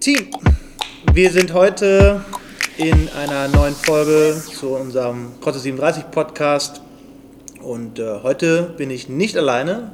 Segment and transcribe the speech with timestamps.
[0.00, 0.28] Team,
[1.12, 2.24] wir sind heute
[2.76, 6.80] in einer neuen Folge zu unserem Kotte 37 Podcast
[7.62, 9.90] und äh, heute bin ich nicht alleine.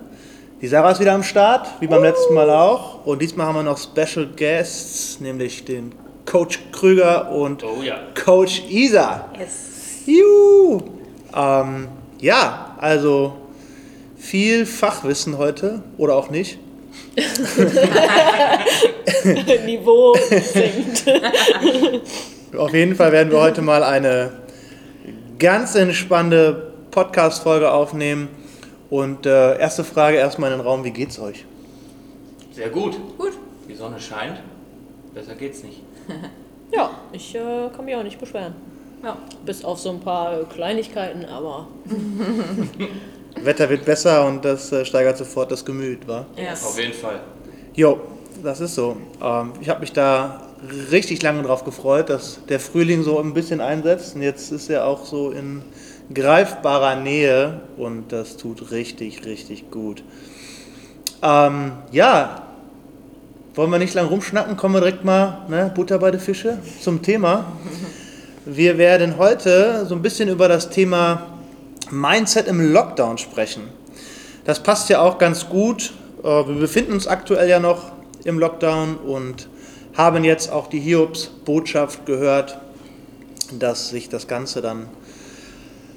[0.60, 3.06] Die Sarah ist wieder am Start, wie beim letzten Mal auch.
[3.06, 5.92] Und diesmal haben wir noch Special Guests, nämlich den
[6.26, 7.96] Coach Krüger und Oh ja.
[8.14, 9.30] Coach Isa.
[9.38, 10.04] Yes.
[10.04, 10.82] Juhu.
[11.34, 11.88] Ähm,
[12.20, 13.36] ja, also
[14.18, 16.58] viel Fachwissen heute oder auch nicht.
[19.66, 21.04] Niveau sinkt.
[22.56, 24.32] Auf jeden Fall werden wir heute mal eine
[25.38, 28.28] ganz entspannte Podcast-Folge aufnehmen.
[28.90, 31.44] Und äh, erste Frage erstmal in den Raum: Wie geht's euch?
[32.52, 32.96] Sehr gut.
[33.18, 33.32] Gut.
[33.68, 34.40] Die Sonne scheint.
[35.14, 35.82] Besser geht's nicht.
[36.70, 38.54] Ja, ich äh, kann mich auch nicht beschweren.
[39.02, 39.16] Ja.
[39.44, 41.68] Bis auf so ein paar Kleinigkeiten, aber
[43.42, 46.26] Wetter wird besser und das äh, steigert sofort das Gemüt, wa?
[46.52, 47.20] Auf jeden Fall.
[47.74, 48.00] Jo,
[48.42, 48.96] das ist so.
[49.22, 50.42] Ähm, ich habe mich da
[50.90, 54.14] richtig lange drauf gefreut, dass der Frühling so ein bisschen einsetzt.
[54.14, 55.62] Und jetzt ist er auch so in
[56.12, 60.02] greifbarer Nähe und das tut richtig, richtig gut.
[61.22, 62.42] Ähm, ja,
[63.54, 67.02] wollen wir nicht lang rumschnacken, kommen wir direkt mal, ne, Butter bei den Fische, zum
[67.02, 67.46] Thema.
[68.44, 71.38] Wir werden heute so ein bisschen über das Thema
[71.90, 73.62] Mindset im Lockdown sprechen.
[74.44, 75.94] Das passt ja auch ganz gut.
[76.22, 77.93] Äh, Wir befinden uns aktuell ja noch
[78.24, 79.48] im Lockdown und
[79.94, 82.58] haben jetzt auch die Hiobs-Botschaft gehört,
[83.58, 84.88] dass sich das Ganze dann,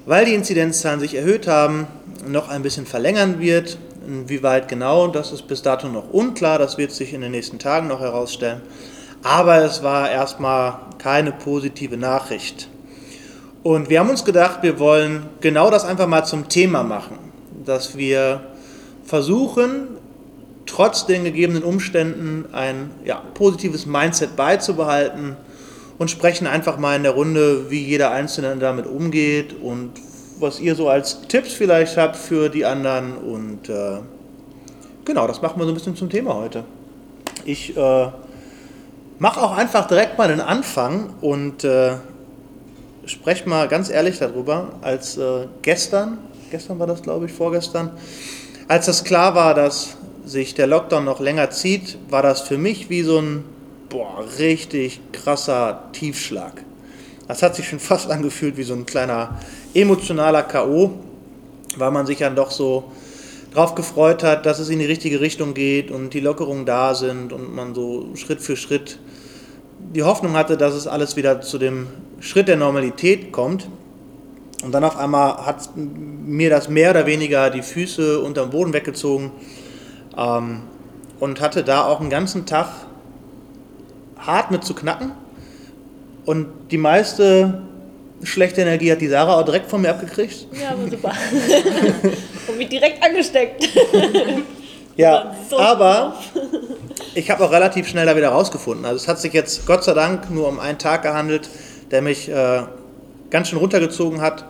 [0.06, 1.86] weil die Inzidenzzahlen sich erhöht haben,
[2.26, 3.78] noch ein bisschen verlängern wird.
[4.06, 6.58] Inwieweit genau, das ist bis dato noch unklar.
[6.58, 8.62] Das wird sich in den nächsten Tagen noch herausstellen.
[9.22, 12.68] Aber es war erstmal keine positive Nachricht.
[13.62, 17.18] Und wir haben uns gedacht, wir wollen genau das einfach mal zum Thema machen,
[17.64, 18.40] dass wir
[19.04, 19.97] versuchen,
[20.68, 25.36] trotz den gegebenen Umständen ein ja, positives Mindset beizubehalten
[25.98, 29.92] und sprechen einfach mal in der Runde, wie jeder Einzelne damit umgeht und
[30.38, 33.16] was ihr so als Tipps vielleicht habt für die anderen.
[33.16, 33.98] Und äh,
[35.04, 36.64] genau, das machen wir so ein bisschen zum Thema heute.
[37.44, 38.08] Ich äh,
[39.18, 41.94] mache auch einfach direkt mal den Anfang und äh,
[43.06, 46.18] spreche mal ganz ehrlich darüber, als äh, gestern,
[46.50, 47.90] gestern war das glaube ich, vorgestern,
[48.68, 49.96] als das klar war, dass
[50.28, 53.44] sich der Lockdown noch länger zieht, war das für mich wie so ein
[53.88, 56.64] boah, richtig krasser Tiefschlag.
[57.26, 59.38] Das hat sich schon fast angefühlt wie so ein kleiner
[59.74, 60.92] emotionaler K.O.,
[61.76, 62.84] weil man sich dann doch so
[63.54, 67.32] drauf gefreut hat, dass es in die richtige Richtung geht und die Lockerungen da sind
[67.32, 68.98] und man so Schritt für Schritt
[69.94, 71.86] die Hoffnung hatte, dass es alles wieder zu dem
[72.20, 73.68] Schritt der Normalität kommt.
[74.64, 79.30] Und dann auf einmal hat mir das mehr oder weniger die Füße unterm Boden weggezogen
[80.16, 80.62] ähm,
[81.20, 82.68] und hatte da auch einen ganzen Tag
[84.18, 85.12] hart mit zu knacken.
[86.24, 87.62] Und die meiste
[88.22, 90.46] schlechte Energie hat die Sarah auch direkt von mir abgekriegt.
[90.60, 91.12] ja, aber super.
[92.48, 93.68] Und mich direkt angesteckt.
[94.96, 96.16] Ja, So aber
[97.14, 98.84] ich habe auch relativ schnell da wieder rausgefunden.
[98.84, 101.48] Also es hat sich jetzt Gott sei Dank nur um einen Tag gehandelt,
[101.92, 102.62] der mich äh,
[103.30, 104.44] ganz schön runtergezogen hat.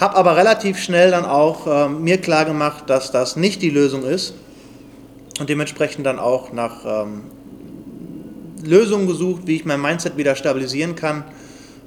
[0.00, 4.04] Habe aber relativ schnell dann auch äh, mir klar gemacht, dass das nicht die Lösung
[4.04, 4.32] ist
[5.38, 7.22] und dementsprechend dann auch nach ähm,
[8.64, 11.24] Lösungen gesucht, wie ich mein Mindset wieder stabilisieren kann.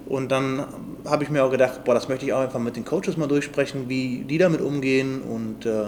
[0.07, 0.65] Und dann
[1.05, 3.27] habe ich mir auch gedacht, boah, das möchte ich auch einfach mit den Coaches mal
[3.27, 5.21] durchsprechen, wie die damit umgehen.
[5.21, 5.85] Und äh,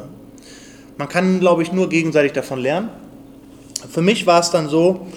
[0.98, 2.90] man kann, glaube ich, nur gegenseitig davon lernen.
[3.90, 5.08] Für mich war es dann so,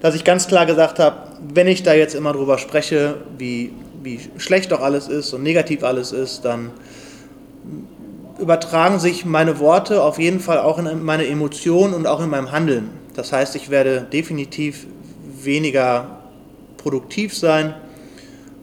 [0.00, 1.16] dass ich ganz klar gesagt habe,
[1.52, 5.82] wenn ich da jetzt immer drüber spreche, wie, wie schlecht doch alles ist und negativ
[5.82, 6.70] alles ist, dann
[8.38, 12.52] übertragen sich meine Worte auf jeden Fall auch in meine Emotionen und auch in meinem
[12.52, 12.90] Handeln.
[13.14, 14.86] Das heißt, ich werde definitiv
[15.42, 16.18] weniger
[16.78, 17.74] produktiv sein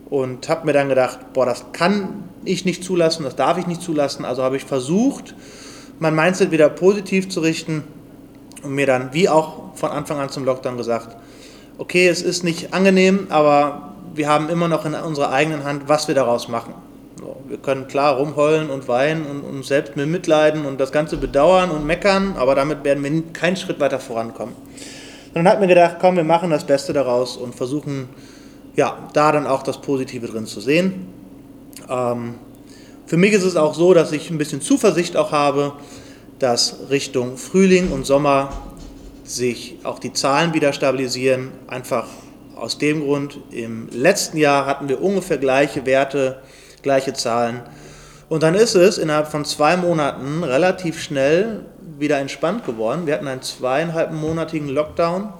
[0.09, 3.81] und habe mir dann gedacht, boah, das kann ich nicht zulassen, das darf ich nicht
[3.81, 4.25] zulassen.
[4.25, 5.35] Also habe ich versucht,
[5.99, 7.83] mein Mindset wieder positiv zu richten
[8.63, 11.15] und mir dann, wie auch von Anfang an zum Lockdown gesagt,
[11.77, 16.07] okay, es ist nicht angenehm, aber wir haben immer noch in unserer eigenen Hand, was
[16.07, 16.73] wir daraus machen.
[17.49, 21.71] Wir können klar rumheulen und weinen und uns selbst mit mitleiden und das Ganze bedauern
[21.71, 24.53] und meckern, aber damit werden wir keinen Schritt weiter vorankommen.
[24.53, 28.09] Und dann hat mir gedacht, komm, wir machen das Beste daraus und versuchen,
[28.75, 31.07] ja, da dann auch das Positive drin zu sehen.
[31.89, 32.35] Ähm,
[33.07, 35.73] für mich ist es auch so, dass ich ein bisschen Zuversicht auch habe,
[36.37, 38.53] dass Richtung Frühling und Sommer
[39.23, 41.49] sich auch die Zahlen wieder stabilisieren.
[41.67, 42.05] Einfach
[42.55, 46.43] aus dem Grund, im letzten Jahr hatten wir ungefähr gleiche Werte,
[46.81, 47.61] gleiche Zahlen.
[48.29, 51.65] Und dann ist es innerhalb von zwei Monaten relativ schnell
[51.97, 53.07] wieder entspannt geworden.
[53.07, 55.33] Wir hatten einen zweieinhalbmonatigen Lockdown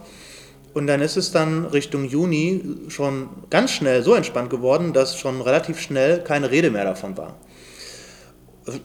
[0.74, 5.42] Und dann ist es dann Richtung Juni schon ganz schnell so entspannt geworden, dass schon
[5.42, 7.36] relativ schnell keine Rede mehr davon war.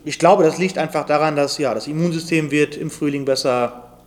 [0.05, 3.99] Ich glaube, das liegt einfach daran, dass ja, das Immunsystem wird im Frühling besser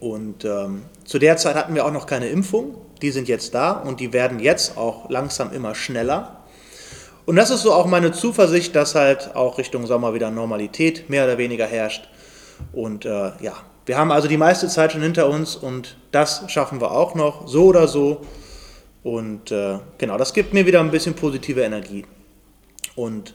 [0.00, 2.74] und ähm, zu der Zeit hatten wir auch noch keine Impfung.
[3.02, 6.39] Die sind jetzt da und die werden jetzt auch langsam immer schneller.
[7.26, 11.24] Und das ist so auch meine Zuversicht, dass halt auch Richtung Sommer wieder Normalität mehr
[11.24, 12.08] oder weniger herrscht.
[12.72, 13.54] Und äh, ja,
[13.86, 17.48] wir haben also die meiste Zeit schon hinter uns und das schaffen wir auch noch,
[17.48, 18.22] so oder so.
[19.02, 22.04] Und äh, genau, das gibt mir wieder ein bisschen positive Energie.
[22.94, 23.34] Und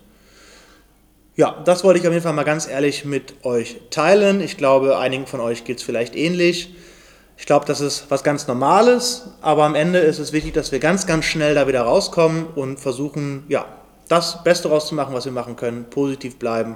[1.36, 4.40] ja, das wollte ich auf jeden Fall mal ganz ehrlich mit euch teilen.
[4.40, 6.74] Ich glaube, einigen von euch geht es vielleicht ähnlich.
[7.38, 10.80] Ich glaube, das ist was ganz Normales, aber am Ende ist es wichtig, dass wir
[10.80, 13.66] ganz, ganz schnell da wieder rauskommen und versuchen, ja,
[14.08, 16.76] das Beste rauszumachen, was wir machen können, positiv bleiben.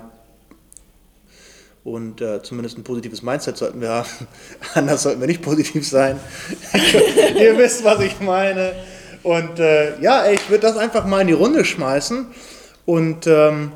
[1.83, 4.09] Und äh, zumindest ein positives Mindset sollten wir haben.
[4.73, 6.19] Anders sollten wir nicht positiv sein.
[7.39, 8.73] Ihr wisst, was ich meine.
[9.23, 12.27] Und äh, ja, ich würde das einfach mal in die Runde schmeißen
[12.85, 13.71] und ähm,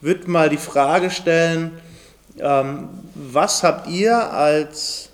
[0.00, 1.80] würde mal die Frage stellen,
[2.38, 5.07] ähm, was habt ihr als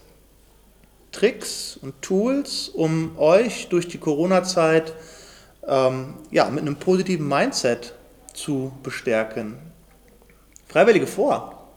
[1.15, 4.93] Tricks und Tools, um euch durch die Corona-Zeit
[5.67, 7.95] ähm, ja, mit einem positiven Mindset
[8.33, 9.59] zu bestärken?
[10.69, 11.69] Freiwillige vor.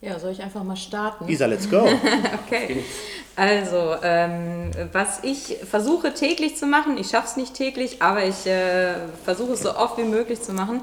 [0.00, 1.28] Ja, soll ich einfach mal starten?
[1.28, 1.86] Isa, let's go.
[2.46, 2.84] okay.
[3.36, 8.46] Also, ähm, was ich versuche täglich zu machen, ich schaffe es nicht täglich, aber ich
[8.46, 8.94] äh,
[9.24, 10.80] versuche es so oft wie möglich zu machen,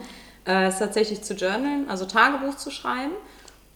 [0.47, 3.13] äh, ist tatsächlich zu journalen, also Tagebuch zu schreiben.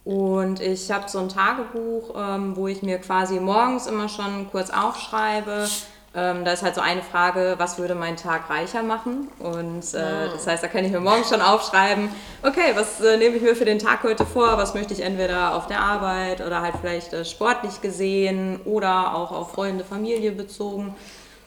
[0.03, 4.69] Und ich habe so ein Tagebuch, ähm, wo ich mir quasi morgens immer schon kurz
[4.69, 5.67] aufschreibe.
[6.15, 9.27] Ähm, da ist halt so eine Frage, was würde mein Tag reicher machen?
[9.37, 10.31] Und äh, oh.
[10.33, 12.09] das heißt, da kann ich mir morgens schon aufschreiben,
[12.41, 14.57] okay, was äh, nehme ich mir für den Tag heute vor?
[14.57, 19.31] Was möchte ich entweder auf der Arbeit oder halt vielleicht äh, sportlich gesehen oder auch
[19.31, 20.95] auf Freunde, Familie bezogen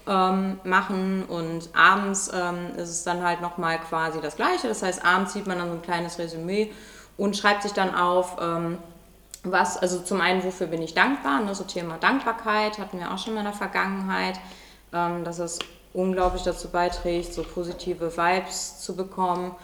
[0.07, 4.69] ähm, machen und abends ähm, ist es dann halt nochmal quasi das Gleiche.
[4.69, 6.71] Das heißt, abends sieht man dann so ein kleines Resümee
[7.23, 8.79] und schreibt sich dann auf, ähm,
[9.45, 13.19] was, also zum einen, wofür bin ich dankbar, ne, so Thema Dankbarkeit hatten wir auch
[13.19, 14.41] schon mal in der Vergangenheit,
[14.93, 15.61] ähm, dass es
[15.93, 19.55] unglaublich dazu beiträgt, so positive Vibes zu bekommen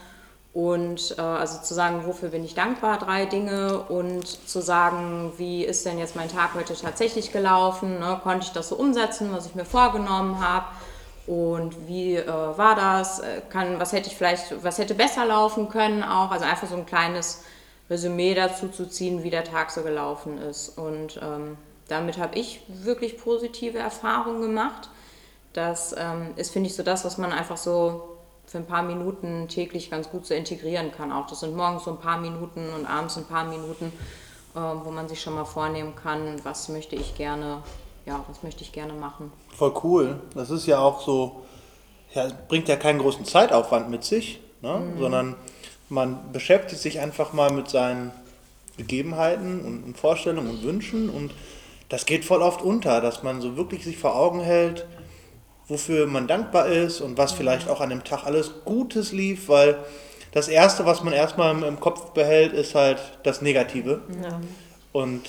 [0.54, 5.64] und äh, also zu sagen, wofür bin ich dankbar, drei Dinge und zu sagen, wie
[5.64, 8.20] ist denn jetzt mein Tag heute tatsächlich gelaufen, ne?
[8.22, 10.66] konnte ich das so umsetzen, was ich mir vorgenommen habe
[11.28, 15.68] und wie äh, war das, äh, kann, was hätte ich vielleicht, was hätte besser laufen
[15.68, 17.44] können auch, also einfach so ein kleines
[17.90, 21.58] Resümee dazu zu ziehen, wie der Tag so gelaufen ist und ähm,
[21.88, 24.90] damit habe ich wirklich positive Erfahrungen gemacht.
[25.54, 28.16] Das ähm, ist, finde ich, so das, was man einfach so
[28.46, 31.12] für ein paar Minuten täglich ganz gut so integrieren kann.
[31.12, 33.92] Auch das sind morgens so ein paar Minuten und abends ein paar Minuten,
[34.54, 37.62] äh, wo man sich schon mal vornehmen kann, was möchte ich gerne,
[38.06, 39.32] ja, was möchte ich gerne machen.
[39.58, 40.20] Voll cool.
[40.36, 41.44] Das ist ja auch so,
[42.14, 44.78] ja, bringt ja keinen großen Zeitaufwand mit sich, ne?
[44.78, 45.00] Mhm.
[45.00, 45.34] sondern
[45.88, 48.12] man beschäftigt sich einfach mal mit seinen
[48.76, 51.32] Gegebenheiten und, und Vorstellungen und Wünschen und
[51.88, 54.86] das geht voll oft unter, dass man so wirklich sich vor Augen hält,
[55.66, 59.78] wofür man dankbar ist und was vielleicht auch an dem Tag alles Gutes lief, weil
[60.30, 64.02] das Erste, was man erstmal im Kopf behält, ist halt das Negative.
[64.22, 64.40] Ja.
[64.92, 65.22] Und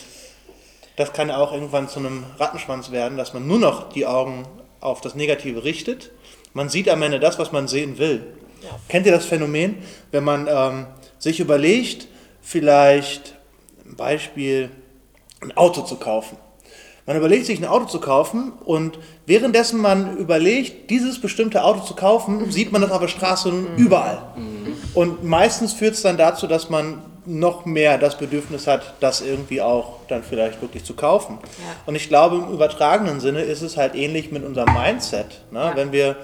[1.00, 4.44] das kann auch irgendwann zu einem Rattenschwanz werden, dass man nur noch die Augen
[4.82, 6.12] auf das Negative richtet.
[6.54, 8.22] Man sieht am Ende das, was man sehen will.
[8.62, 8.72] Ja.
[8.90, 9.78] Kennt ihr das Phänomen,
[10.12, 10.88] wenn man ähm,
[11.18, 12.10] sich überlegt,
[12.42, 13.36] vielleicht
[13.86, 14.72] ein Beispiel,
[15.42, 16.38] ein Auto zu kaufen?
[17.06, 21.96] Man überlegt sich ein Auto zu kaufen und währenddessen man überlegt, dieses bestimmte Auto zu
[21.96, 23.78] kaufen, sieht man das auf der Straße mhm.
[23.78, 24.22] überall.
[24.94, 29.62] Und meistens führt es dann dazu, dass man noch mehr das Bedürfnis hat, das irgendwie
[29.62, 31.40] auch dann vielleicht wirklich zu kaufen.
[31.42, 31.76] Ja.
[31.86, 35.42] Und ich glaube, im übertragenen Sinne ist es halt ähnlich mit unserem Mindset.
[35.52, 35.60] Ne?
[35.60, 35.76] Ja.
[35.76, 36.16] Wenn wir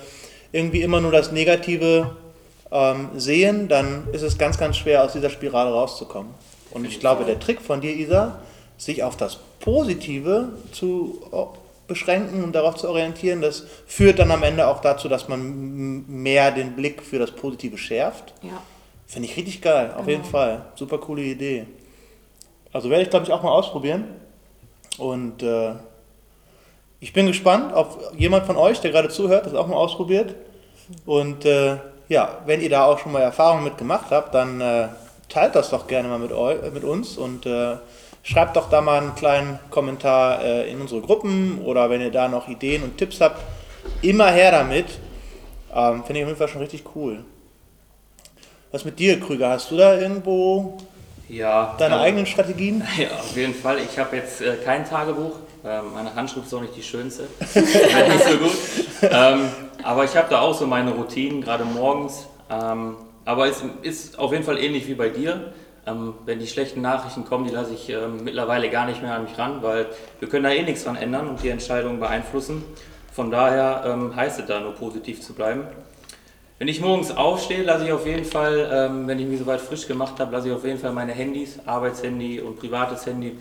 [0.52, 2.16] irgendwie immer nur das Negative
[2.72, 6.34] ähm, sehen, dann ist es ganz, ganz schwer, aus dieser Spirale rauszukommen.
[6.72, 8.40] Und ich glaube, der Trick von dir, Isa,
[8.78, 11.22] sich auf das Positive zu
[11.88, 16.52] beschränken und darauf zu orientieren, das führt dann am Ende auch dazu, dass man mehr
[16.52, 18.34] den Blick für das Positive schärft.
[18.42, 18.62] Ja.
[19.08, 20.10] Finde ich richtig geil, auf genau.
[20.10, 20.66] jeden Fall.
[20.76, 21.68] Super coole Idee.
[22.76, 24.04] Also werde ich, glaube ich, auch mal ausprobieren.
[24.98, 25.72] Und äh,
[27.00, 30.36] ich bin gespannt, ob jemand von euch, der gerade zuhört, das auch mal ausprobiert.
[31.06, 31.78] Und äh,
[32.10, 34.90] ja, wenn ihr da auch schon mal Erfahrungen mit gemacht habt, dann äh,
[35.30, 37.78] teilt das doch gerne mal mit, eu mit uns und äh,
[38.28, 42.28] Schreibt doch da mal einen kleinen Kommentar äh, in unsere Gruppen oder wenn ihr da
[42.28, 43.40] noch Ideen und Tipps habt,
[44.02, 44.88] immer her damit.
[45.72, 47.24] Ähm, Finde ich auf jeden Fall schon richtig cool.
[48.72, 49.50] Was mit dir, Krüger?
[49.50, 50.76] Hast du da irgendwo
[51.30, 52.84] ja, deine äh, eigenen Strategien?
[52.98, 53.80] Ja, auf jeden Fall.
[53.80, 57.24] Ich habe jetzt äh, kein Tagebuch, Ähm, meine Handschrift ist auch nicht die schönste.
[57.56, 58.52] Nicht so gut.
[59.02, 59.50] Ähm,
[59.84, 62.28] aber ich habe da auch so meine Routinen, gerade morgens.
[62.52, 65.54] Ähm, aber es ist auf jeden Fall ähnlich wie bei dir.
[65.88, 69.24] Ähm, wenn die schlechten Nachrichten kommen, die lasse ich ähm, mittlerweile gar nicht mehr an
[69.24, 69.88] mich ran, weil
[70.20, 72.64] wir können da eh nichts dran ändern und die Entscheidungen beeinflussen.
[73.12, 75.64] Von daher ähm, heißt es da nur positiv zu bleiben.
[76.58, 79.88] Wenn ich morgens aufstehe, lasse ich auf jeden Fall, ähm, wenn ich mich soweit frisch
[79.88, 83.38] gemacht habe, lasse ich auf jeden Fall meine Handys, Arbeitshandy und privates Handy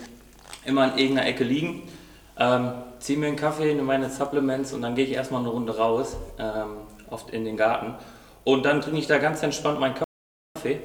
[0.65, 1.89] immer in irgendeiner Ecke liegen.
[2.37, 5.77] Ähm, ziehe mir einen Kaffee, nehme meine Supplements und dann gehe ich erstmal eine Runde
[5.77, 6.79] raus, ähm,
[7.09, 7.95] oft in den Garten.
[8.43, 9.95] Und dann trinke ich da ganz entspannt meinen
[10.57, 10.81] Kaffee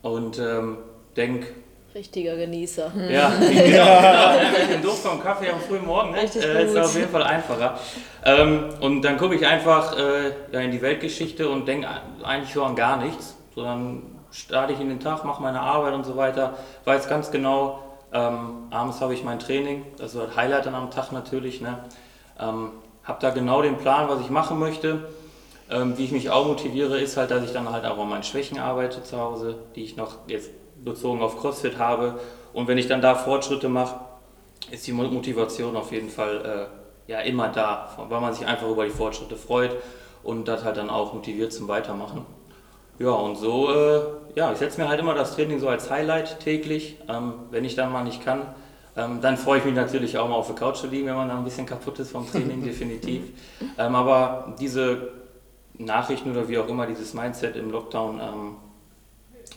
[0.00, 0.78] und ähm,
[1.18, 1.48] denke,
[1.94, 2.90] Richtiger Genießer.
[3.08, 4.58] ja, genau.
[4.58, 6.22] Mit dem Duft vom Kaffee am frühen Morgen ne?
[6.22, 7.78] Richtig äh, ist auf jeden Fall einfacher.
[8.24, 11.86] Ähm, und dann gucke ich einfach äh, ja, in die Weltgeschichte und denke
[12.24, 13.36] eigentlich so an gar nichts.
[13.54, 16.54] Sondern starte ich in den Tag, mache meine Arbeit und so weiter.
[16.84, 21.12] Weiß ganz genau, ähm, abends habe ich mein Training, das wird Highlight dann am Tag
[21.12, 21.60] natürlich.
[21.60, 21.78] Ne?
[22.40, 22.72] Ähm,
[23.04, 25.06] habe da genau den Plan, was ich machen möchte.
[25.70, 28.24] Ähm, wie ich mich auch motiviere, ist halt, dass ich dann halt auch an meinen
[28.24, 30.50] Schwächen arbeite zu Hause, die ich noch jetzt
[30.84, 32.18] bezogen auf CrossFit habe.
[32.52, 33.96] Und wenn ich dann da Fortschritte mache,
[34.70, 36.68] ist die Mo- Motivation auf jeden Fall
[37.08, 39.76] äh, ja immer da, weil man sich einfach über die Fortschritte freut
[40.22, 42.24] und das halt dann auch motiviert zum Weitermachen.
[42.98, 44.00] Ja, und so, äh,
[44.36, 46.96] ja, ich setze mir halt immer das Training so als Highlight täglich.
[47.08, 48.42] Ähm, wenn ich dann mal nicht kann,
[48.96, 51.28] ähm, dann freue ich mich natürlich auch mal auf der Couch zu liegen, wenn man
[51.28, 53.22] dann ein bisschen kaputt ist vom Training, definitiv.
[53.76, 55.08] Ähm, aber diese
[55.76, 58.56] Nachrichten oder wie auch immer, dieses Mindset im Lockdown ähm,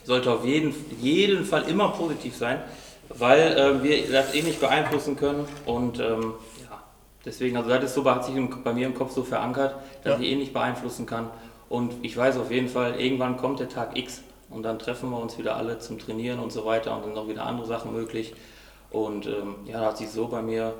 [0.07, 2.61] sollte auf jeden, jeden Fall immer positiv sein,
[3.09, 6.81] weil äh, wir das eh nicht beeinflussen können und ähm, ja,
[7.25, 8.33] deswegen, also das ist so, hat sich
[8.63, 10.19] bei mir im Kopf so verankert, dass Ja.
[10.25, 11.29] ich eh nicht beeinflussen kann
[11.69, 15.19] und ich weiß auf jeden Fall, irgendwann kommt der Tag X und dann treffen wir
[15.19, 17.91] uns wieder alle zum Trainieren und so weiter und dann sind auch wieder andere Sachen
[17.91, 18.33] möglich
[18.91, 20.73] und ähm, ja, da hat sich so bei mir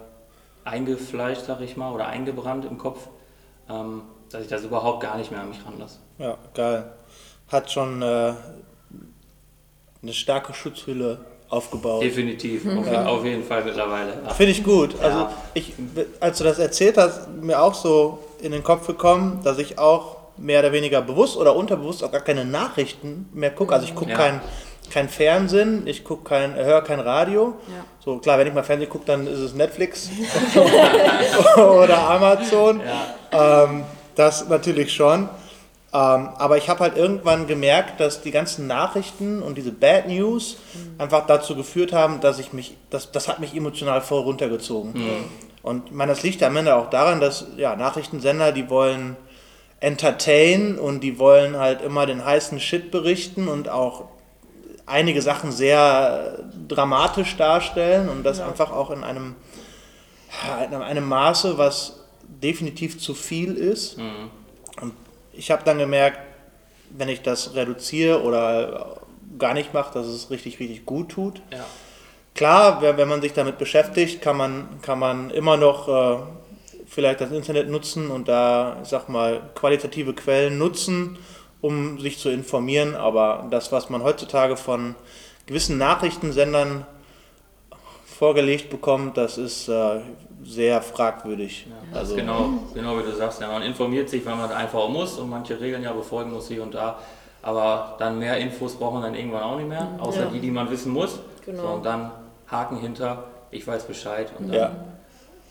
[0.64, 3.08] eingefleischt, sag ich mal, oder eingebrannt im Kopf,
[3.70, 6.00] ähm, dass ich das überhaupt gar nicht mehr an mich ranlasse.
[6.18, 6.92] Ja, geil.
[7.52, 8.34] Hat schon äh,
[10.02, 12.04] eine starke Schutzhülle aufgebaut.
[12.04, 13.06] Definitiv, auf, Ja.
[13.06, 14.14] auf jeden Fall mittlerweile.
[14.26, 14.34] Ja.
[14.34, 14.96] Finde ich gut.
[15.02, 15.34] Also Ja.
[15.54, 15.74] ich,
[16.20, 20.18] als du das erzählt hast, mir auch so in den Kopf gekommen, dass ich auch
[20.38, 23.74] mehr oder weniger bewusst oder unterbewusst auch gar keine Nachrichten mehr gucke.
[23.74, 24.18] Also ich gucke Ja.
[24.18, 24.42] kein,
[24.92, 27.56] kein Fernsehen, ich gucke kein, höre kein Radio.
[27.70, 27.84] Ja.
[28.04, 30.10] So klar, wenn ich mal Fernsehen gucke, dann ist es Netflix
[31.58, 32.82] oder Amazon.
[33.32, 33.64] Ja.
[33.64, 33.84] Ähm,
[34.16, 35.30] das natürlich schon.
[35.94, 40.58] Ähm, aber ich habe halt irgendwann gemerkt, dass die ganzen Nachrichten und diese Bad News
[40.98, 44.94] einfach dazu geführt haben, dass ich mich, das, das hat mich emotional voll runtergezogen.
[45.64, 49.16] Und ich meine, das liegt am Ende auch daran, dass ja, Nachrichtensender, die wollen
[49.80, 54.06] entertain und die wollen halt immer den heißen Shit berichten und auch
[54.86, 59.36] einige Sachen sehr dramatisch darstellen und das einfach auch in einem,
[60.48, 63.98] ja, in einem Maße, was definitiv zu viel ist.
[63.98, 64.32] Mhm.
[64.82, 64.94] Und
[65.38, 66.20] ich habe dann gemerkt,
[66.90, 69.02] wenn ich das reduziere oder
[69.38, 71.42] gar nicht mache, dass es richtig, richtig gut tut.
[71.52, 71.66] Ja.
[72.34, 76.18] Klar, wenn man sich damit beschäftigt, kann man, kann man immer noch äh,
[76.88, 81.18] vielleicht das Internet nutzen und da, ich sag mal, qualitative Quellen nutzen,
[81.62, 82.96] um sich zu informieren.
[82.96, 84.96] Aber das, was man heutzutage von
[85.48, 86.86] gewissen Nachrichtensendern
[88.06, 90.02] vorgelegt bekommt, das ist äh,
[90.44, 91.68] sehr fragwürdig.
[91.94, 93.42] Das ist genau, genau wie du sagst.
[93.42, 96.48] Ja, man informiert sich, weil man einfach auch muss und manche Regeln ja befolgen muss
[96.48, 96.98] hier und da.
[97.42, 100.26] Aber dann mehr Infos braucht man dann irgendwann auch nicht mehr, außer Ja.
[100.28, 101.20] die, die man wissen muss.
[101.46, 101.62] Genau.
[101.62, 102.12] So, und dann
[102.52, 104.72] Haken hinter, ich weiß Bescheid und dann Ja.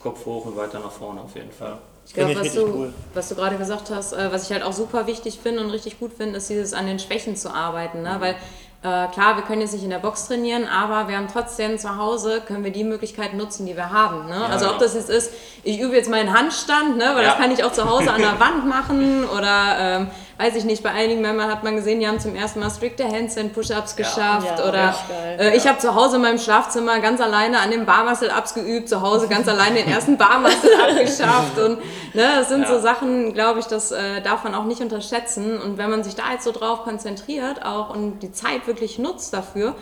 [0.01, 1.77] Kopf hoch und weiter nach vorne auf jeden Fall.
[2.15, 2.93] Ja, ich was, richtig du, cool.
[3.13, 5.99] was du gerade gesagt hast, äh, was ich halt auch super wichtig finde und richtig
[5.99, 8.01] gut finde, ist dieses an den Schwächen zu arbeiten.
[8.03, 8.15] Ne?
[8.19, 8.35] Weil
[8.83, 11.97] äh, klar, wir können jetzt nicht in der Box trainieren, aber wir haben trotzdem zu
[11.97, 14.27] Hause, können wir die Möglichkeiten nutzen, die wir haben.
[14.27, 14.45] Ne?
[14.45, 14.83] also ob genau.
[14.83, 15.31] das jetzt ist,
[15.63, 17.05] ich übe jetzt meinen Handstand, ne?
[17.15, 17.39] weil das Ja.
[17.41, 20.07] kann ich auch zu Hause an der Wand machen oder ähm,
[20.39, 23.03] weiß ich nicht, bei einigen Männern hat man gesehen, die haben zum ersten Mal strikte
[23.07, 24.95] Handstand Push-Ups geschafft Ja, oder
[25.39, 29.01] äh, ich habe zu Hause in meinem Schlafzimmer ganz alleine an den Barmuscle-Ups geübt, zu
[29.01, 31.79] Hause ganz alleine den ersten Barmuscle-Up geschafft und
[32.13, 32.67] ne, das sind Ja.
[32.67, 36.15] so Sachen, glaube ich, das äh, darf man auch nicht unterschätzen und wenn man sich
[36.15, 39.73] da jetzt so drauf konzentriert auch und die Zeit wirklich nutzt dafür,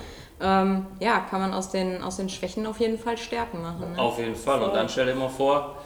[0.42, 3.94] ähm, ja, kann man aus den, aus den Schwächen auf jeden Fall Stärken machen.
[3.94, 4.00] Ne?
[4.00, 4.62] Auf jeden Fall.
[4.62, 5.78] Und dann stell dir mal vor,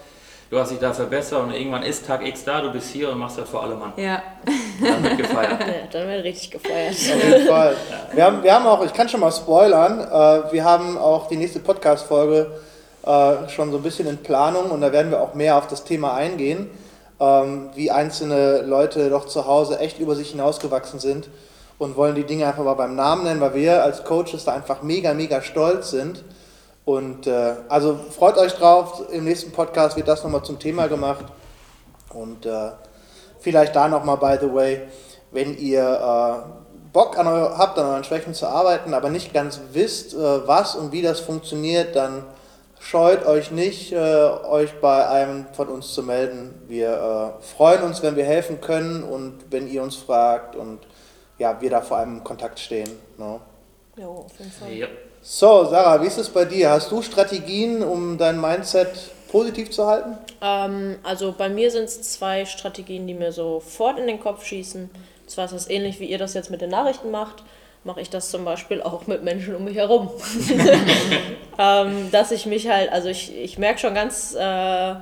[0.49, 3.19] du hast dich da verbessert und irgendwann ist Tag X da, du bist hier und
[3.19, 3.93] machst das für alle Mann.
[3.97, 4.21] Ja,
[4.81, 5.59] Dann wird gefeiert.
[5.59, 6.93] Ja, dann wird richtig gefeiert.
[6.93, 7.75] Auf jeden Fall.
[8.13, 11.37] Wir haben, wir haben auch, ich kann schon mal spoilern, äh, wir haben auch die
[11.37, 12.47] nächste Podcast-Folge
[13.05, 15.83] äh, schon so ein bisschen in Planung und da werden wir auch mehr auf das
[15.83, 16.69] Thema eingehen,
[17.19, 21.29] ähm, wie einzelne Leute doch zu Hause echt über sich hinausgewachsen sind
[21.77, 24.81] und wollen die Dinge einfach mal beim Namen nennen, weil wir als Coaches da einfach
[24.81, 26.23] mega, mega stolz sind
[26.89, 31.23] Und äh, also freut euch drauf, im nächsten Podcast wird das nochmal zum Thema gemacht.
[32.11, 32.71] Und äh,
[33.39, 34.81] vielleicht da nochmal, by the way,
[35.29, 36.49] wenn ihr äh,
[36.91, 40.73] Bock an eu habt, an euren Schwächen zu arbeiten, aber nicht ganz wisst, äh, was
[40.73, 42.23] und wie das funktioniert, dann
[42.79, 43.97] scheut euch nicht, äh,
[44.49, 46.55] euch bei einem von uns zu melden.
[46.67, 50.79] Wir äh, freuen uns, wenn wir helfen können und wenn ihr uns fragt und
[51.37, 52.89] ja, wir da vor allem in Kontakt stehen.
[53.19, 53.41] No?
[53.95, 54.71] Ja, auf jeden Fall.
[54.73, 54.87] Ja.
[55.21, 56.69] So, Sarah, wie ist es bei dir?
[56.69, 58.87] Hast du Strategien, um dein Mindset
[59.29, 60.17] positiv zu halten?
[60.41, 64.89] Ähm, also bei mir sind es zwei Strategien, die mir sofort in den Kopf schießen.
[65.27, 67.43] Zwar ist das ähnlich, wie ihr das jetzt mit den Nachrichten macht,
[67.83, 70.09] mache ich das zum Beispiel auch mit Menschen um mich herum.
[71.59, 74.95] ähm, dass ich mich halt, also ich, ich merke schon ganz äh,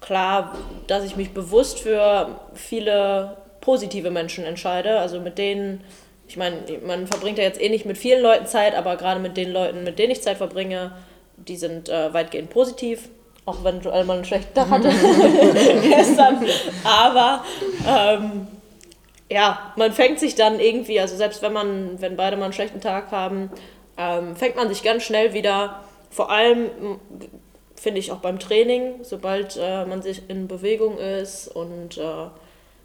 [0.00, 0.54] klar,
[0.86, 4.98] dass ich mich bewusst für viele positive Menschen entscheide.
[4.98, 5.82] Also mit denen,
[6.30, 9.36] ich meine, man verbringt ja jetzt eh nicht mit vielen Leuten Zeit, aber gerade mit
[9.36, 10.92] den Leuten, mit denen ich Zeit verbringe,
[11.36, 13.08] die sind äh, weitgehend positiv.
[13.46, 14.90] Auch wenn Joel mal einen schlechten Tag hatte
[15.82, 16.40] gestern.
[16.84, 17.44] Aber
[17.84, 18.46] ähm,
[19.28, 22.80] ja, man fängt sich dann irgendwie, also selbst wenn man, wenn beide mal einen schlechten
[22.80, 23.50] Tag haben,
[23.98, 27.00] ähm, fängt man sich ganz schnell wieder, vor allem m,
[27.74, 32.28] finde ich auch beim Training, sobald äh, man sich in Bewegung ist und äh,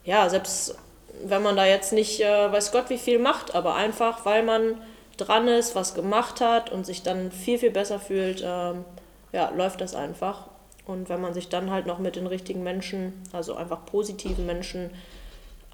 [0.03, 0.79] ja, selbst
[1.23, 4.81] wenn man da jetzt nicht, äh, weiß Gott, wie viel macht, aber einfach, weil man
[5.17, 8.85] dran ist, was gemacht hat und sich dann viel, viel besser fühlt, ähm,
[9.31, 10.47] ja, läuft das einfach.
[10.85, 14.91] Und wenn man sich dann halt noch mit den richtigen Menschen, also einfach positiven Menschen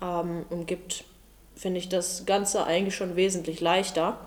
[0.01, 1.03] ähm, umgibt,
[1.55, 4.17] finde ich das Ganze eigentlich schon wesentlich leichter.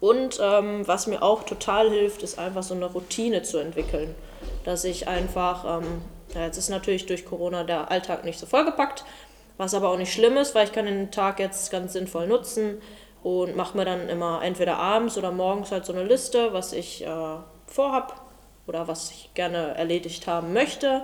[0.00, 4.14] Und ähm, was mir auch total hilft, ist einfach so eine Routine zu entwickeln.
[4.64, 6.02] Dass ich einfach, ähm,
[6.34, 9.04] ja, jetzt ist natürlich durch Corona der Alltag nicht so vollgepackt,
[9.56, 12.80] was aber auch nicht schlimm ist, weil ich kann den Tag jetzt ganz sinnvoll nutzen
[13.22, 17.04] und mache mir dann immer entweder abends oder morgens halt so eine Liste, was ich
[17.04, 18.20] äh, vorhab
[18.66, 21.02] oder was ich gerne erledigt haben möchte,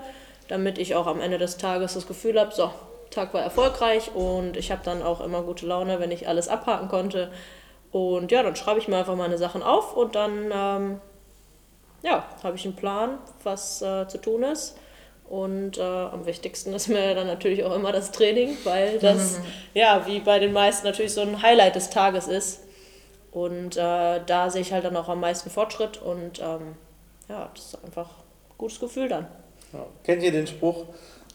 [0.48, 2.70] damit ich auch am Ende des Tages das Gefühl habe, so,
[3.10, 6.88] Tag war erfolgreich und ich habe dann auch immer gute Laune, wenn ich alles abhaken
[6.88, 7.30] konnte.
[7.90, 11.00] Und ja, dann schreibe ich mir einfach meine Sachen auf und dann ähm,
[12.02, 14.78] ja, habe ich einen Plan, was äh, zu tun ist.
[15.30, 19.38] Und äh, am wichtigsten ist mir dann natürlich auch immer das Training, weil das,
[19.74, 22.60] ja, wie bei den meisten natürlich so ein Highlight des Tages ist.
[23.30, 26.74] Und äh, da sehe ich halt dann auch am meisten Fortschritt und ähm,
[27.28, 29.28] ja, das ist einfach ein gutes Gefühl dann.
[29.72, 29.86] Ja.
[30.02, 30.86] Kennt ihr den Spruch,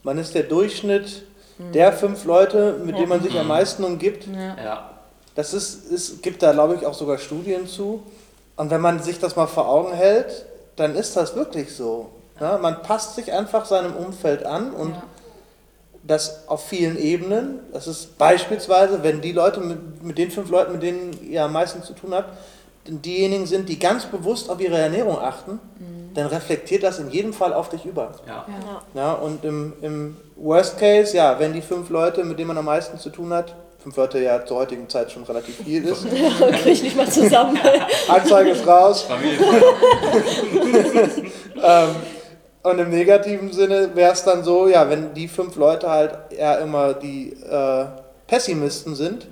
[0.03, 1.23] man ist der Durchschnitt
[1.57, 4.27] der fünf Leute, mit denen man sich am meisten umgibt?
[4.27, 4.89] Ja.
[5.35, 8.03] Das ist, es gibt da, glaube ich, auch sogar Studien zu.
[8.57, 12.09] Und wenn man sich das mal vor Augen hält, dann ist das wirklich so.
[12.39, 15.03] Ja, man passt sich einfach seinem Umfeld an und Ja.
[16.03, 17.59] das auf vielen Ebenen.
[17.71, 21.53] Das ist beispielsweise, wenn die Leute, mit, mit den fünf Leuten, mit denen ihr am
[21.53, 22.29] meisten zu tun habt,
[22.87, 25.59] diejenigen sind, die ganz bewusst auf ihre Ernährung achten,
[26.13, 28.11] dann reflektiert das in jedem Fall auf dich über.
[28.27, 28.45] Ja.
[28.47, 28.81] Ja.
[29.01, 32.65] Ja, und im, im Worst Case, ja, wenn die fünf Leute, mit denen man am
[32.65, 36.69] meisten zu tun hat, fünf Leute ja zur heutigen Zeit schon relativ viel ist, Kriege
[36.69, 37.57] ich nicht mal zusammen.
[38.07, 39.01] Anzeige ist raus.
[39.03, 39.39] Familie.
[41.63, 41.89] Ähm,
[42.65, 46.59] und im negativen Sinne wäre es dann so, ja, wenn die fünf Leute halt eher
[46.59, 47.85] immer die äh,
[48.27, 49.27] Pessimisten sind,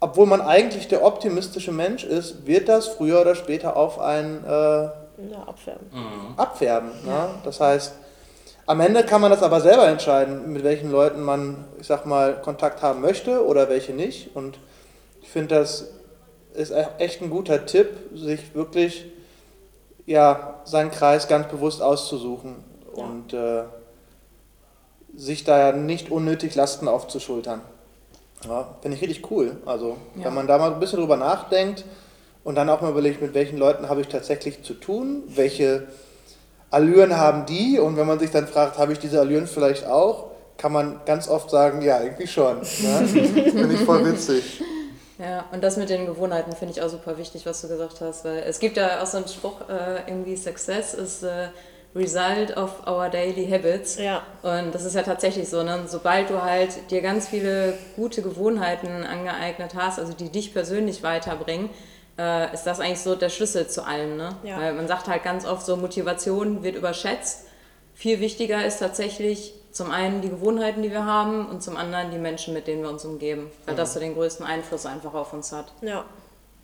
[0.00, 4.48] obwohl man eigentlich der optimistische Mensch ist, wird das früher oder später auf einen äh,
[4.48, 5.86] Ja, abfärben.
[5.92, 6.38] Mhm.
[6.38, 6.88] abfärben.
[7.04, 7.28] Ne?
[7.44, 7.92] Das heißt,
[8.66, 12.40] am Ende kann man das aber selber entscheiden, mit welchen Leuten man, ich sag mal,
[12.40, 14.34] Kontakt haben möchte oder welche nicht.
[14.34, 14.58] Und
[15.20, 15.88] ich finde, das
[16.54, 19.11] ist e- echt ein guter Tipp, sich wirklich
[20.06, 22.56] ja, seinen Kreis ganz bewusst auszusuchen
[22.96, 23.04] Ja.
[23.04, 23.62] und äh,
[25.14, 27.60] sich da nicht unnötig Lasten aufzuschultern.
[28.48, 29.56] Ja, finde ich richtig cool.
[29.66, 30.24] Also, Ja.
[30.26, 31.84] wenn man da mal ein bisschen drüber nachdenkt
[32.44, 35.86] und dann auch mal überlegt, mit welchen Leuten habe ich tatsächlich zu tun, welche
[36.70, 40.30] Allüren haben die und wenn man sich dann fragt, habe ich diese Allüren vielleicht auch,
[40.56, 42.58] kann man ganz oft sagen, ja, irgendwie schon.
[42.60, 42.64] Ne?
[43.06, 44.62] Finde ich voll witzig.
[45.22, 48.24] Ja, und das mit den Gewohnheiten finde ich auch super wichtig, was du gesagt hast,
[48.24, 51.48] weil es gibt ja auch so einen Spruch, äh, irgendwie Success is the
[51.94, 53.98] result of our daily habits.
[53.98, 54.22] Ja.
[54.42, 55.84] Und das ist ja tatsächlich so, ne?
[55.86, 61.70] sobald du halt dir ganz viele gute Gewohnheiten angeeignet hast, also die dich persönlich weiterbringen,
[62.18, 64.16] äh, ist das eigentlich so der Schlüssel zu allem.
[64.16, 64.30] Ne?
[64.42, 64.58] Ja.
[64.58, 67.46] Weil man sagt halt ganz oft so, Motivation wird überschätzt.
[67.94, 72.18] Viel wichtiger ist tatsächlich zum einen die Gewohnheiten, die wir haben und zum anderen die
[72.18, 75.52] Menschen, mit denen wir uns umgeben, weil das so den größten Einfluss einfach auf uns
[75.52, 75.72] hat.
[75.80, 76.04] Ja.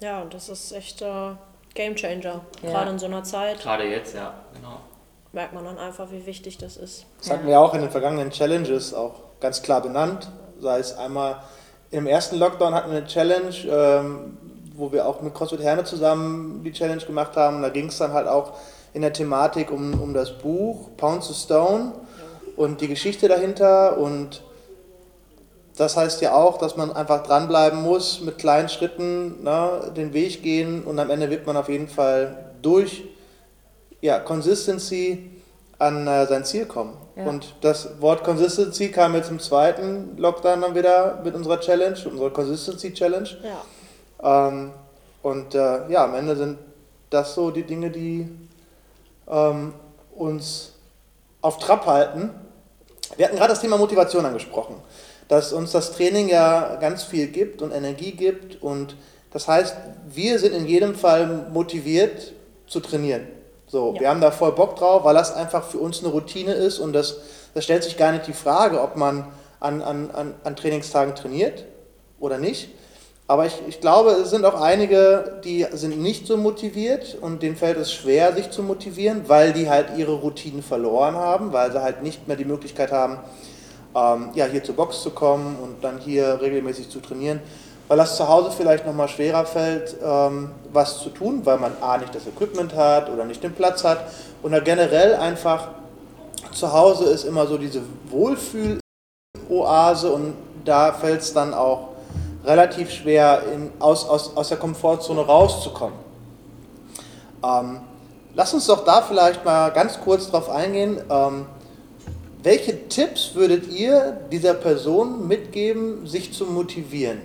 [0.00, 1.32] Ja, und das ist echt äh,
[1.74, 2.42] Game Changer.
[2.62, 2.70] Ja.
[2.70, 4.80] Gerade in so einer Zeit Gerade jetzt, ja, genau.
[5.32, 7.06] merkt man dann einfach, wie wichtig das ist.
[7.18, 10.30] Das hatten wir auch in den vergangenen Challenges auch ganz klar benannt.
[10.60, 11.42] Sei es einmal
[11.90, 14.38] im ersten Lockdown hatten wir eine Challenge, ähm,
[14.76, 17.62] wo wir auch mit CrossFit Herne zusammen die Challenge gemacht haben.
[17.62, 18.52] Da ging es dann halt auch
[18.92, 21.92] in der Thematik um, um das Buch Pound to Stone
[22.58, 23.98] und die Geschichte dahinter.
[23.98, 24.42] Und
[25.76, 30.42] das heißt ja auch, dass man einfach dranbleiben muss, mit kleinen Schritten ne, den Weg
[30.42, 33.04] gehen und am Ende wird man auf jeden Fall durch
[34.00, 35.30] ja, Consistency
[35.78, 36.94] an äh, sein Ziel kommen.
[37.14, 37.26] Ja.
[37.26, 42.30] Und das Wort Consistency kam jetzt im zweiten Lockdown dann wieder mit unserer Challenge, unserer
[42.30, 43.28] Consistency Challenge.
[44.20, 44.48] Ja.
[44.48, 44.72] Ähm,
[45.22, 46.58] und äh, ja, am Ende sind
[47.10, 48.28] das so die Dinge, die
[49.28, 49.74] ähm,
[50.16, 50.72] uns
[51.40, 52.30] auf Trab halten.
[53.16, 54.76] Wir hatten gerade das Thema Motivation angesprochen,
[55.28, 58.96] dass uns das Training ja ganz viel gibt und Energie gibt und
[59.30, 59.76] das heißt,
[60.08, 62.32] wir sind in jedem Fall motiviert
[62.66, 63.28] zu trainieren.
[63.66, 64.00] So, ja.
[64.00, 66.94] wir haben da voll Bock drauf, weil das einfach für uns eine Routine ist und
[66.94, 67.18] das,
[67.54, 69.26] das stellt sich gar nicht die Frage, ob man
[69.60, 71.64] an, an, an, an Trainingstagen trainiert
[72.18, 72.70] oder nicht.
[73.30, 77.56] Aber ich, ich glaube, es sind auch einige, die sind nicht so motiviert und denen
[77.56, 81.82] fällt es schwer, sich zu motivieren, weil die halt ihre Routinen verloren haben, weil sie
[81.82, 83.18] halt nicht mehr die Möglichkeit haben,
[83.94, 87.40] ähm, ja, hier zur Box zu kommen und dann hier regelmäßig zu trainieren.
[87.86, 91.98] Weil das zu Hause vielleicht nochmal schwerer fällt, ähm, was zu tun, weil man A
[91.98, 94.06] nicht das Equipment hat oder nicht den Platz hat
[94.42, 95.68] da generell einfach
[96.52, 100.32] zu Hause ist immer so diese Wohlfühl-Oase und
[100.64, 101.87] da fällt es dann auch
[102.48, 105.98] relativ schwer, in, aus, aus, aus der Komfortzone rauszukommen.
[107.44, 107.80] Ähm,
[108.34, 111.00] lass uns doch da vielleicht mal ganz kurz drauf eingehen.
[111.10, 111.46] Ähm,
[112.42, 117.20] welche Tipps würdet ihr dieser Person mitgeben, sich zu motivieren?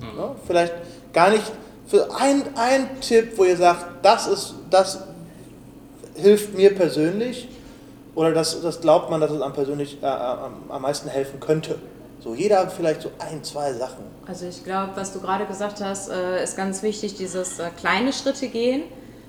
[0.00, 0.20] Mhm.
[0.20, 0.30] Ne?
[0.46, 0.74] Vielleicht
[1.12, 1.50] gar nicht
[1.86, 5.00] für ein, ein Tipp, wo ihr sagt, das ist, das
[6.14, 7.48] hilft mir persönlich
[8.14, 11.78] oder das, das glaubt man, dass es am persönlich äh, am, am meisten helfen könnte.
[12.22, 14.04] So jeder vielleicht so ein, zwei Sachen.
[14.26, 18.12] Also ich glaube, was du gerade gesagt hast, äh, ist ganz wichtig, dieses äh, kleine
[18.12, 18.82] Schritte gehen.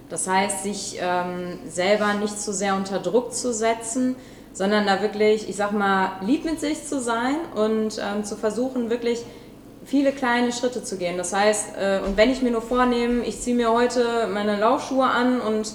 [0.09, 4.17] Das heißt, sich ähm, selber nicht zu sehr unter Druck zu setzen,
[4.51, 8.89] sondern da wirklich, ich sag mal, lieb mit sich zu sein und ähm, zu versuchen,
[8.89, 9.23] wirklich
[9.85, 11.17] viele kleine Schritte zu gehen.
[11.17, 15.05] Das heißt, äh, und wenn ich mir nur vornehme, ich ziehe mir heute meine Laufschuhe
[15.05, 15.71] an und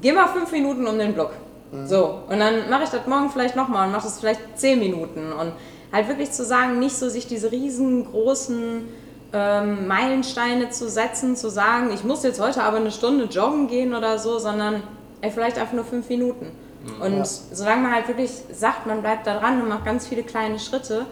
[0.00, 1.32] gehe mal fünf Minuten um den Block.
[1.70, 1.86] Mhm.
[1.86, 5.32] So, und dann mache ich das morgen vielleicht nochmal und mache das vielleicht zehn Minuten.
[5.32, 5.52] Und
[5.92, 8.88] halt wirklich zu sagen, nicht so sich diese riesengroßen
[9.32, 13.94] ähm, Meilensteine zu setzen, zu sagen, ich muss jetzt heute aber eine Stunde joggen gehen
[13.94, 14.82] oder so, sondern
[15.20, 16.52] ey, vielleicht einfach nur fünf Minuten.
[16.84, 17.02] Mhm.
[17.02, 17.24] Und ja.
[17.24, 21.06] solange man halt wirklich sagt, man bleibt da dran und macht ganz viele kleine Schritte,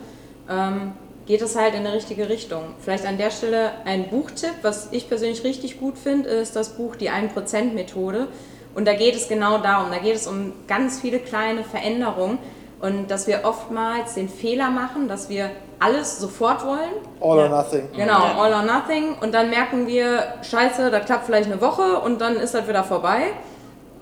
[0.48, 0.92] ähm,
[1.26, 2.62] geht es halt in die richtige Richtung.
[2.80, 6.96] Vielleicht an der Stelle ein Buchtipp, was ich persönlich richtig gut finde, ist das Buch
[6.96, 8.28] Die 1%-Methode.
[8.74, 12.38] Und da geht es genau darum, da geht es um ganz viele kleine Veränderungen
[12.80, 16.92] und dass wir oftmals den Fehler machen, dass wir alles sofort wollen.
[17.20, 17.88] All or nothing.
[17.94, 19.16] Genau, all or nothing.
[19.20, 22.84] Und dann merken wir, scheiße, das klappt vielleicht eine Woche und dann ist das wieder
[22.84, 23.32] vorbei.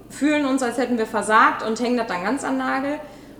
[0.08, 2.98] Fühlen uns, als hätten wir versagt und hängen das dann ganz an Nagel.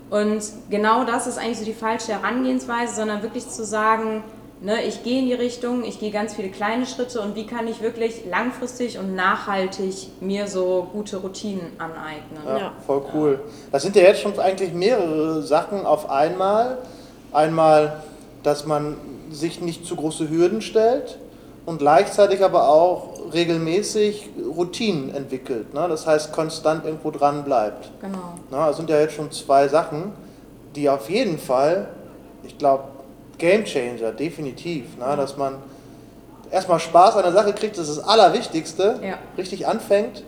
[0.09, 4.23] Und genau das ist eigentlich so die falsche Herangehensweise, sondern wirklich zu sagen,
[4.61, 7.67] ne, ich gehe in die Richtung, ich gehe ganz viele kleine Schritte und wie kann
[7.67, 12.41] ich wirklich langfristig und nachhaltig mir so gute Routinen aneignen.
[12.45, 12.73] Ja, ja.
[12.85, 13.39] voll cool.
[13.71, 16.79] Das sind ja jetzt schon eigentlich mehrere Sachen auf einmal.
[17.31, 18.01] Einmal,
[18.43, 18.97] dass man
[19.29, 21.17] sich nicht zu große Hürden stellt
[21.65, 25.73] und gleichzeitig aber auch regelmäßig Routinen entwickelt.
[25.73, 25.85] Ne?
[25.89, 27.91] Das heißt, konstant irgendwo dran bleibt.
[27.99, 28.35] Genau.
[28.49, 28.67] Ne?
[28.67, 30.13] Das sind ja jetzt schon zwei Sachen,
[30.75, 31.89] die auf jeden Fall,
[32.43, 32.85] ich glaube,
[33.37, 34.97] Game Changer, definitiv.
[34.97, 35.15] Ne?
[35.15, 35.55] Dass man
[36.51, 39.17] erstmal Spaß an der Sache kriegt, das ist das Allerwichtigste, ja.
[39.37, 40.23] richtig anfängt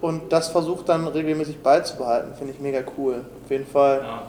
[0.00, 2.34] und das versucht dann regelmäßig beizubehalten.
[2.36, 3.24] Finde ich mega cool.
[3.44, 4.00] Auf jeden Fall.
[4.02, 4.22] Ja.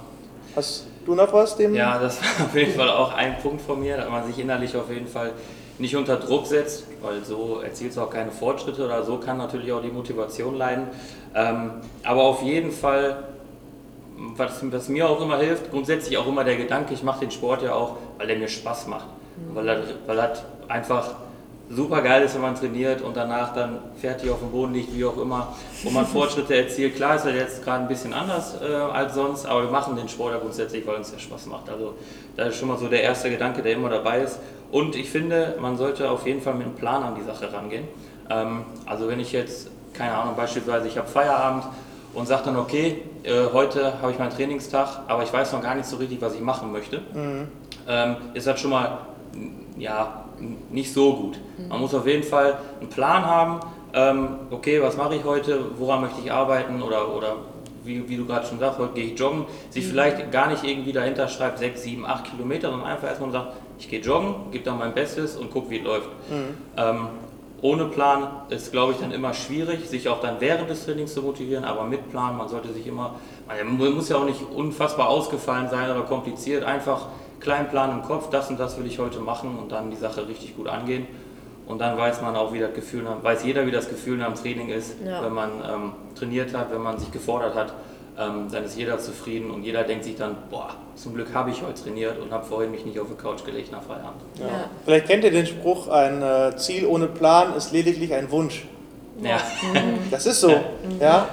[0.56, 1.76] Hast du noch was dem?
[1.76, 4.76] Ja, das war auf jeden Fall auch ein Punkt von mir, dass man sich innerlich
[4.76, 5.34] auf jeden Fall
[5.78, 9.72] nicht unter Druck setzt, weil so erzielst du auch keine Fortschritte oder so kann natürlich
[9.72, 10.88] auch die Motivation leiden.
[11.36, 11.72] Ähm,
[12.04, 13.24] aber auf jeden Fall,
[14.36, 17.64] was, was, mir auch immer hilft, grundsätzlich auch immer der Gedanke, ich mache den Sport
[17.64, 19.08] ja auch, weil der mir Spaß macht.
[19.38, 19.56] Mhm.
[19.56, 20.34] Weil, er, weil er
[20.68, 21.16] einfach
[21.70, 25.06] super geil ist, wenn man trainiert und danach dann fertig auf dem Boden liegt, wie
[25.06, 26.96] auch immer, wo man Fortschritte erzielt.
[26.96, 30.10] Klar ist er jetzt gerade ein bisschen anders äh, als sonst, aber wir machen den
[30.10, 31.70] Sport ja grundsätzlich, weil uns der Spaß macht.
[31.70, 31.94] Also
[32.36, 34.40] da ist schon mal so der erste Gedanke, der immer dabei ist.
[34.72, 37.88] Und ich finde, man sollte auf jeden Fall mit einem Plan an die Sache rangehen.
[38.30, 41.66] Ähm, also wenn ich jetzt, keine Ahnung, beispielsweise ich habe Feierabend
[42.14, 45.76] und sage dann, okay, äh, heute habe ich meinen Trainingstag, aber ich weiß noch gar
[45.76, 47.48] nicht so richtig, was ich machen möchte, mhm.
[47.88, 49.00] ähm, ist das schon mal
[49.78, 50.26] ja,
[50.70, 51.40] nicht so gut.
[51.58, 51.68] Mhm.
[51.68, 53.60] Man muss auf jeden Fall einen Plan haben,
[53.94, 57.38] ähm, okay, was mache ich heute, woran möchte ich arbeiten oder, oder
[57.84, 59.90] wie, wie du gerade schon sagst, heute gehe ich joggen, sich mhm.
[59.90, 63.90] vielleicht gar nicht irgendwie dahinter schreibt, 6, 7, 8 Kilometer, sondern einfach erstmal sagt, ich
[63.90, 66.10] gehe joggen, gebe dann mein Bestes und gucke, wie es läuft.
[66.78, 67.08] Ähm,
[67.62, 71.22] ohne Plan ist, glaube ich, dann immer schwierig, sich auch dann während des Trainings zu
[71.22, 73.16] motivieren, aber mit Plan, man sollte sich immer,
[73.48, 77.08] man muss ja auch nicht unfassbar ausgefallen sein oder kompliziert, einfach
[77.40, 80.28] kleinen Plan im Kopf, das und das will ich heute machen und dann die Sache
[80.28, 81.08] richtig gut angehen.
[81.68, 84.36] Und dann weiß man auch, wie das Gefühl, weiß jeder, wie das Gefühl nach dem
[84.36, 85.24] Training ist, Ja.
[85.24, 87.74] wenn man ähm, trainiert hat, wenn man sich gefordert hat.
[88.20, 91.62] Ähm, dann ist jeder zufrieden und jeder denkt sich dann, boah, zum Glück habe ich
[91.62, 94.22] heute trainiert und habe vorhin mich nicht auf die Couch gelegt nach Feierabend.
[94.38, 94.46] Ja.
[94.46, 94.52] Ja.
[94.84, 98.68] Vielleicht kennt ihr den Spruch, ein äh, Ziel ohne Plan ist lediglich ein Wunsch.
[99.24, 99.38] Ja.
[100.12, 100.54] Das ist so,
[101.00, 101.30] ja.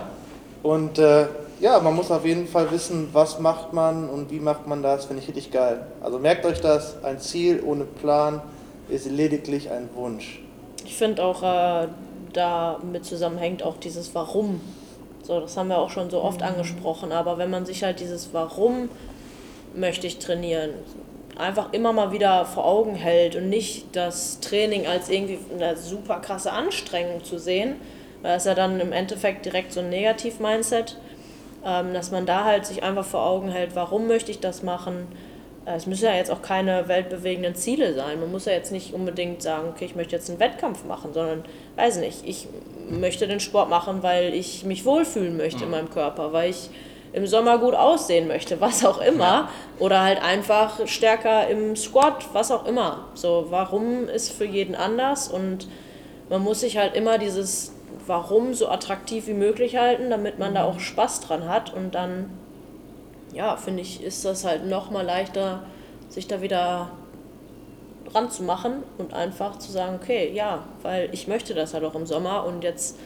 [0.63, 1.27] Und äh,
[1.59, 5.07] ja, man muss auf jeden Fall wissen, was macht man und wie macht man das,
[5.07, 5.87] finde ich richtig geil.
[6.01, 8.43] Also merkt euch das, ein Ziel ohne Plan
[8.89, 10.41] ist lediglich ein Wunsch.
[10.85, 11.89] Ich finde auch, äh,
[12.33, 14.61] damit zusammenhängt auch dieses Warum.
[15.27, 18.33] So, das haben wir auch schon so oft angesprochen, aber wenn man sich halt dieses
[18.33, 18.89] Warum
[19.75, 20.71] möchte ich trainieren,
[21.37, 26.21] einfach immer mal wieder vor Augen hält und nicht das Training als irgendwie eine super
[26.21, 27.75] krasse Anstrengung zu sehen,
[28.23, 30.97] weil das ist ja dann im Endeffekt direkt so ein Negativ-Mindset,
[31.65, 35.09] ähm, dass man da halt sich einfach vor Augen hält, warum möchte ich das machen,
[35.75, 38.21] es müssen ja jetzt auch keine weltbewegenden Ziele sein.
[38.21, 41.45] Man muss ja jetzt nicht unbedingt sagen, okay, ich möchte jetzt einen Wettkampf machen, sondern,
[41.75, 42.47] weiß nicht, ich
[42.89, 46.71] möchte den Sport machen, weil ich mich wohlfühlen möchte in meinem Körper, weil ich
[47.13, 49.49] im Sommer gut aussehen möchte, was auch immer.
[49.81, 53.09] Oder halt einfach stärker im Squat, was auch immer.
[53.15, 55.67] So, warum ist für jeden anders und
[56.31, 57.73] man muss sich halt immer dieses
[58.07, 62.31] Warum so attraktiv wie möglich halten, damit man da auch Spaß dran hat und dann
[63.37, 65.63] ja, finde ich, ist das halt noch mal leichter,
[66.09, 66.91] sich da wieder
[68.15, 72.45] ranzumachen und einfach zu sagen, okay, ja, weil ich möchte das halt auch im Sommer
[72.45, 72.97] und jetzt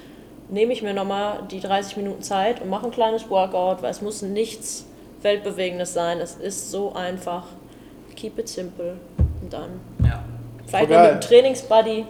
[0.49, 3.91] nehme ich mir noch mal die 30 Minuten Zeit und mache ein kleines Workout, weil
[3.91, 4.87] es muss nichts
[5.23, 6.19] Weltbewegendes sein.
[6.21, 7.45] Es ist so einfach.
[8.17, 8.97] Keep it simple.
[9.43, 10.23] Und dann Ja.
[10.67, 12.07] vielleicht mit einem Trainingsbuddy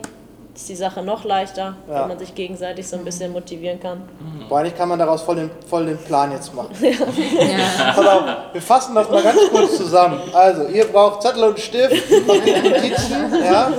[0.61, 2.03] ist die Sache noch leichter, Ja.
[2.03, 4.03] wenn man sich gegenseitig so ein bisschen motivieren kann.
[4.49, 6.75] Boah, eigentlich kann man daraus voll den, voll den Plan jetzt machen.
[6.81, 7.95] Ja.
[7.97, 10.21] Auf, wir fassen das mal ganz kurz zusammen.
[10.35, 13.73] Also, ihr braucht Zettel und Stift, Notizen, ja.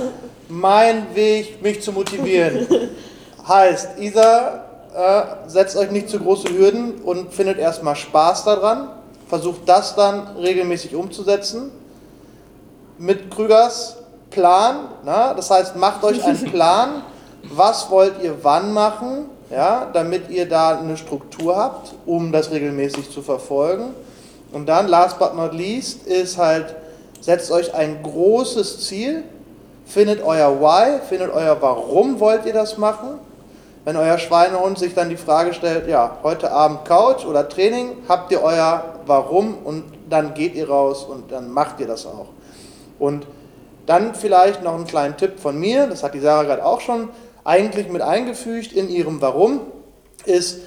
[0.48, 2.66] Mein Weg, mich zu motivieren.
[3.46, 4.64] Heißt, Isa,
[4.94, 8.88] äh, setzt euch nicht zu große Hürden und findet erstmal Spaß daran.
[9.28, 11.70] Versucht das dann regelmäßig umzusetzen.
[12.98, 13.96] Mit Krügers
[14.32, 15.34] Plan, na?
[15.34, 17.02] das heißt, macht euch einen Plan.
[17.44, 23.10] Was wollt ihr wann machen, ja, damit ihr da eine Struktur habt, um das regelmäßig
[23.10, 23.94] zu verfolgen.
[24.52, 26.74] Und dann, last but not least, ist halt,
[27.20, 29.24] setzt euch ein großes Ziel,
[29.86, 33.18] findet euer Why, findet euer Warum wollt ihr das machen.
[33.84, 38.30] Wenn euer Schweinehund sich dann die Frage stellt, ja, heute Abend Couch oder Training, habt
[38.30, 42.28] ihr euer Warum und dann geht ihr raus und dann macht ihr das auch.
[42.98, 43.26] Und
[43.86, 47.08] dann vielleicht noch einen kleinen Tipp von mir, das hat die Sarah gerade auch schon
[47.44, 49.60] eigentlich mit eingefügt in ihrem Warum,
[50.24, 50.60] ist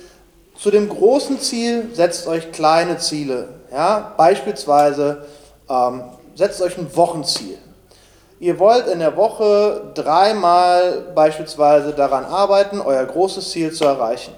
[0.57, 3.49] zu dem großen Ziel setzt euch kleine Ziele.
[3.71, 4.13] Ja?
[4.17, 5.25] Beispielsweise
[5.69, 6.03] ähm,
[6.35, 7.57] setzt euch ein Wochenziel.
[8.39, 14.33] Ihr wollt in der Woche dreimal beispielsweise daran arbeiten, euer großes Ziel zu erreichen.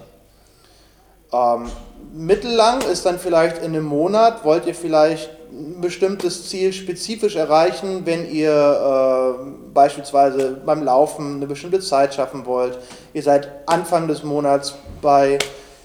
[1.32, 1.70] Ähm,
[2.12, 8.02] mittellang ist dann vielleicht in einem Monat, wollt ihr vielleicht ein bestimmtes Ziel spezifisch erreichen,
[8.04, 12.78] wenn ihr äh, beispielsweise beim Laufen eine bestimmte Zeit schaffen wollt.
[13.12, 15.38] Ihr seid Anfang des Monats bei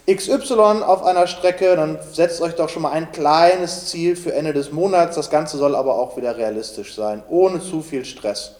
[0.09, 4.51] XY auf einer Strecke, dann setzt euch doch schon mal ein kleines Ziel für Ende
[4.51, 5.15] des Monats.
[5.15, 8.55] Das Ganze soll aber auch wieder realistisch sein, ohne zu viel Stress.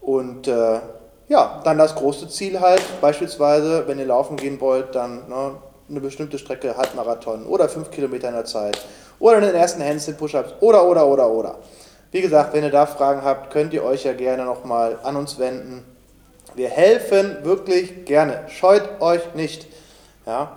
[0.00, 0.80] Und äh,
[1.28, 5.52] ja, dann das große Ziel halt, beispielsweise, wenn ihr laufen gehen wollt, dann ne,
[5.90, 8.78] eine bestimmte Strecke, Halbmarathon oder 5 Kilometer in der Zeit
[9.18, 11.58] oder in den ersten Handstand Push-Ups oder, oder, oder, oder.
[12.12, 15.38] Wie gesagt, wenn ihr da Fragen habt, könnt ihr euch ja gerne nochmal an uns
[15.38, 15.84] wenden.
[16.54, 18.46] Wir helfen wirklich gerne.
[18.48, 19.68] Scheut euch nicht.
[20.26, 20.56] Ja?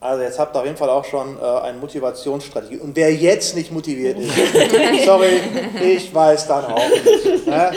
[0.00, 2.78] Also jetzt habt ihr auf jeden Fall auch schon äh, eine Motivationsstrategie.
[2.78, 4.32] Und wer jetzt nicht motiviert ist,
[5.04, 5.40] sorry,
[5.80, 7.46] ich weiß dann auch nicht.
[7.46, 7.70] Ne?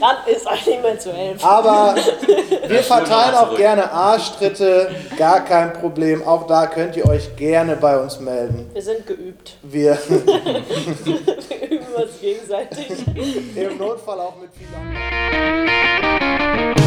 [0.00, 1.44] Dann ist euch niemand zu helfen.
[1.44, 1.94] Aber
[2.66, 6.26] wir verteilen auch gerne Arschtritte, gar kein Problem.
[6.26, 8.70] Auch da könnt ihr euch gerne bei uns melden.
[8.72, 9.56] Wir sind geübt.
[9.62, 9.92] Wir
[11.60, 12.88] Wir üben uns gegenseitig.
[13.54, 16.79] im Notfall auch mit viel Angst.